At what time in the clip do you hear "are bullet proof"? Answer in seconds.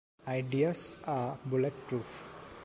1.05-2.25